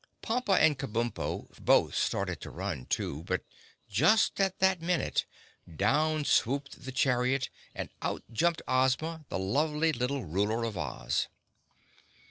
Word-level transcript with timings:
Pompa 0.23 0.53
and 0.57 0.79
Kabumpo 0.79 1.45
both 1.63 1.93
started 1.93 2.41
to 2.41 2.49
run, 2.49 2.87
too, 2.87 3.21
but 3.25 3.43
just 3.87 4.39
at 4.41 4.57
that 4.57 4.81
minute 4.81 5.27
down 5.75 6.25
swooped 6.25 6.85
the 6.85 6.91
chariot 6.91 7.51
and 7.75 7.89
out 8.01 8.23
jumped 8.31 8.63
Ozma, 8.67 9.25
the 9.29 9.37
lovely 9.37 9.91
little 9.93 10.25
Ruler 10.25 10.63
of 10.63 10.75
Oz. 10.75 11.27